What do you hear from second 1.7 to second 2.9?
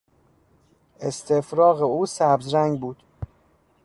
او سبزرنگ